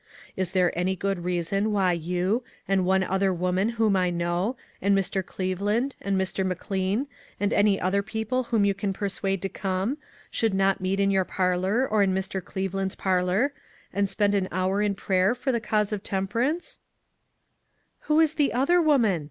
Is 0.35 0.53
there 0.53 0.75
any 0.75 0.95
good 0.95 1.23
reason 1.25 1.71
why 1.71 1.93
you, 1.93 2.43
and 2.67 2.85
one 2.85 3.03
other 3.03 3.31
woman 3.31 3.69
whom 3.77 3.95
I 3.95 4.09
know, 4.09 4.57
and 4.81 4.97
Mr. 4.97 5.23
Cleveland, 5.23 5.95
and 6.01 6.19
Mr. 6.19 6.43
Mc 6.43 6.71
Lean, 6.71 7.05
and 7.39 7.53
any 7.53 7.79
other 7.79 8.01
people 8.01 8.45
whom 8.45 8.65
you 8.65 8.73
can 8.73 8.93
persuade 8.93 9.43
to 9.43 9.47
come, 9.49 9.99
should 10.31 10.55
not 10.55 10.81
meet 10.81 10.99
in 10.99 11.11
your 11.11 11.23
parlor, 11.23 11.87
or 11.87 12.01
in 12.01 12.15
Mr. 12.15 12.43
Cleveland's 12.43 12.95
parlor, 12.95 13.53
and 13.93 14.09
spend 14.09 14.33
an 14.33 14.47
hour 14.51 14.81
in 14.81 14.95
prayer 14.95 15.35
for 15.35 15.51
the 15.51 15.61
cause 15.61 15.93
of 15.93 16.01
temperance?" 16.01 16.79
SHALL 18.07 18.07
WE 18.07 18.07
TRY? 18.07 18.07
IO5" 18.07 18.07
Who 18.07 18.19
is 18.23 18.33
the 18.33 18.53
other 18.53 18.81
woman 18.81 19.19